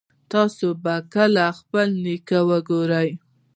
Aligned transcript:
تاسو 0.31 0.67
به 0.83 0.95
کله 1.13 1.45
خپل 1.59 1.87
نیکه 2.03 2.39
وګورئ 2.49 3.09